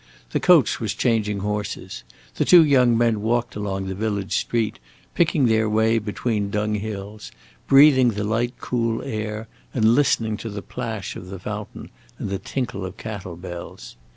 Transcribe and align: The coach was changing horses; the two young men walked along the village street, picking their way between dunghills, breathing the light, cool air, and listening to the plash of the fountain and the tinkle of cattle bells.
The 0.31 0.39
coach 0.39 0.79
was 0.79 0.95
changing 0.95 1.41
horses; 1.41 2.03
the 2.33 2.43
two 2.43 2.65
young 2.65 2.97
men 2.97 3.21
walked 3.21 3.55
along 3.55 3.85
the 3.85 3.93
village 3.93 4.35
street, 4.35 4.79
picking 5.13 5.45
their 5.45 5.69
way 5.69 5.99
between 5.99 6.49
dunghills, 6.49 7.31
breathing 7.67 8.09
the 8.09 8.23
light, 8.23 8.55
cool 8.59 9.03
air, 9.03 9.47
and 9.75 9.93
listening 9.93 10.37
to 10.37 10.49
the 10.49 10.63
plash 10.63 11.15
of 11.15 11.27
the 11.27 11.37
fountain 11.37 11.91
and 12.17 12.31
the 12.31 12.39
tinkle 12.39 12.83
of 12.83 12.97
cattle 12.97 13.35
bells. 13.35 13.95